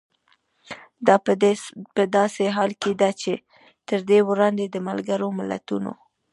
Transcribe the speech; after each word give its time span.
دا 1.07 1.15
په 1.95 2.03
داسې 2.17 2.43
حال 2.55 2.71
کې 2.81 2.91
ده 3.01 3.09
چې 3.21 3.33
تر 3.87 3.99
دې 4.09 4.19
وړاندې 4.29 4.65
د 4.69 4.77
ملګرو 4.87 5.27
ملتونو 5.39 5.91